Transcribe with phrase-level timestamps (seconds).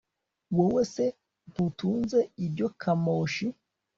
[0.55, 1.05] wowe se
[1.49, 3.45] ntutunze ibyo kamoshi